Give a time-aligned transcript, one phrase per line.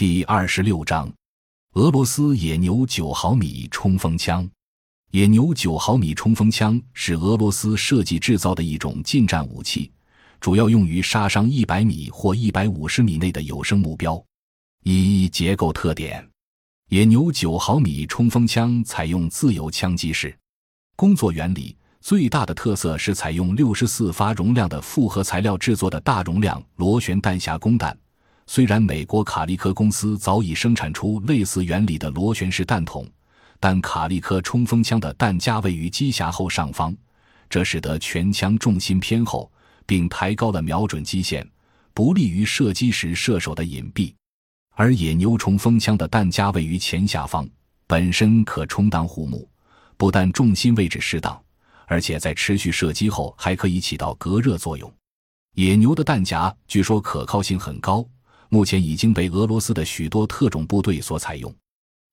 [0.00, 1.12] 第二十六章，
[1.74, 4.48] 俄罗斯野牛九毫米冲锋枪。
[5.10, 9.92] 野牛九毫米冲锋枪是俄罗斯设计制造的一种近战武器，
[10.40, 14.18] 主要用于杀伤一百米或一百五十米内的有生目标。
[14.84, 16.26] 一结构特点：
[16.88, 20.34] 野牛九毫米冲锋枪采用自由枪击式。
[20.96, 27.94] 工作原理最大的特色是采用六十四发容量的复合材料制作的大容量螺旋弹匣供弹。
[28.52, 33.08] 虽然美国卡利科公司早已生产出类似原理的螺旋式弹筒。
[33.60, 36.92] 但卡利科冲锋枪的弹夹位于机匣后上方，
[37.48, 39.48] 这使得全枪重心偏后，
[39.86, 41.48] 并抬高了瞄准基线，
[41.94, 44.12] 不利于射击时射手的隐蔽。
[44.74, 47.48] 而野牛冲锋枪的弹夹位于前下方，
[47.86, 49.48] 本身可充当护目，
[49.96, 51.40] 不但重心位置适当，
[51.86, 54.92] 而且在持续射击后还可以起到隔热作用。
[55.54, 58.04] 野牛的弹夹据说可靠性很高，
[58.50, 61.52] 目前已经被俄罗斯的许多特种部队所采用。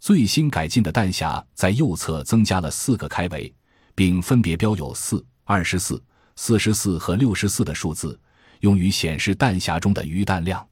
[0.00, 3.50] 最新改进的弹匣在右侧增加了四个开围，
[3.94, 6.02] 并分别标有四、二十四、
[6.36, 8.20] 四十四和六十四的数字，
[8.60, 10.66] 用于显示弹匣中的余弹量。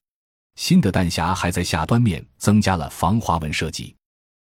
[0.56, 3.94] 新的弹匣还在下端面增加了防滑纹设计。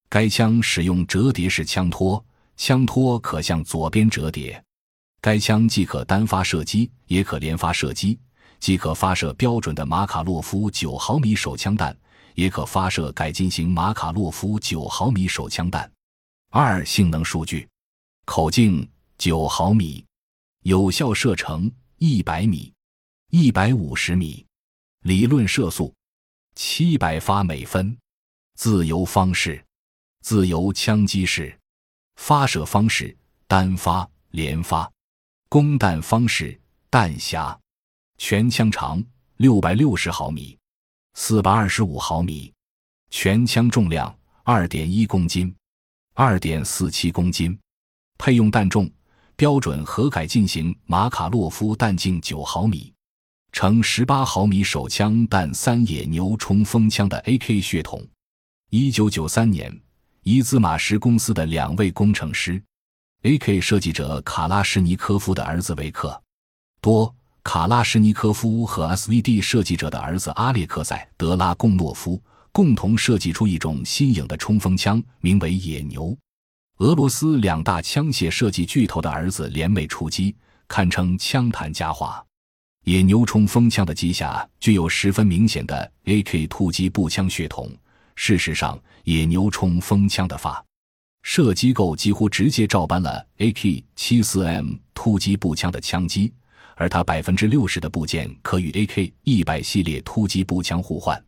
[0.07, 2.23] 该枪使用折叠式枪托，
[2.55, 4.63] 枪托可向左边折叠。
[5.19, 8.17] 该枪既可单发射击，也可连发射击，
[8.59, 11.97] 即可发射标准的马卡洛夫九毫米手枪弹。
[12.37, 15.91] 也可发射改进型马卡洛夫九毫米手枪弹。
[16.51, 17.67] 二、性能数据：
[18.25, 20.05] 口径九毫米，
[20.61, 22.71] 有效射程一百米、
[23.31, 24.45] 一百五十米，
[25.01, 25.91] 理论射速
[26.53, 27.97] 七百发每分。
[28.53, 29.65] 自由方式：
[30.21, 31.59] 自由枪击式。
[32.17, 34.87] 发射方式：单发、连发。
[35.49, 37.57] 供弹方式：弹匣。
[38.17, 39.03] 全枪长
[39.37, 40.57] 六百六十毫米。
[41.13, 42.53] 四百二十五毫米，
[43.09, 45.55] 全枪重量二点一公斤，
[46.13, 47.57] 二点四七公斤。
[48.17, 48.89] 配用弹重
[49.35, 52.93] 标准核改进型马卡洛夫弹径九毫米，
[53.51, 58.03] 乘十八毫米手枪弹三野牛冲锋枪的 AK 血统。
[58.69, 59.75] 一九九三年，
[60.23, 62.61] 伊兹马什公司的两位工程师
[63.23, 66.21] ，AK 设计者卡拉什尼科夫的儿子维克
[66.81, 67.13] 多。
[67.47, 72.21] 卡拉什尼科夫和 SVD 设计者的儿子阿列克塞·德拉贡诺夫
[72.51, 76.13] 共同设计出一种新颖的冲锋枪，名为“野牛”。
[76.79, 80.35] 俄罗斯两大枪械设计巨头的儿子联袂出击，
[80.67, 82.21] 堪称枪坛佳话。
[82.83, 87.71] 野牛冲锋枪的机下具有十分明显的 AK 突击步枪血统。
[88.15, 90.61] 事实上，野牛冲锋枪的发
[91.23, 96.33] 射机构几乎直接照搬了 AK-74M 突击步枪的枪机。
[96.77, 101.21] 而它百分之六十的部件可与 AK 一百系列突击步枪互换，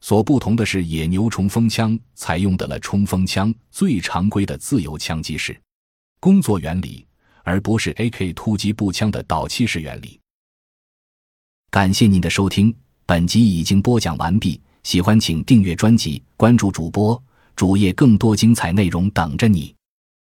[0.00, 5.60] 所不同的是，野牛冲锋枪采用的了冲锋枪最常规的自由枪击式
[6.20, 7.04] 工作原理，
[7.42, 10.18] 而不是 AK 突击步枪的导气式原理。
[11.70, 12.72] 感谢您的收听，
[13.04, 14.60] 本集已经播讲完毕。
[14.84, 17.20] 喜欢请订阅专辑，关注主播
[17.56, 19.73] 主页，更多精彩内容等着你。